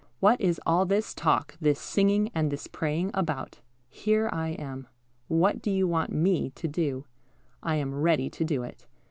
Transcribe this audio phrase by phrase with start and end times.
[0.19, 3.59] What is all this talk, this singing, and this praying about?
[3.87, 4.87] Here I am.
[5.27, 7.05] What do you want Me to do?
[7.61, 8.87] I am ready to do it."